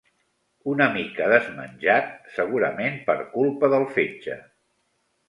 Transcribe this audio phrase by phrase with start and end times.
[0.71, 4.39] Una mica desmenjat, segurament per culpa del fetge.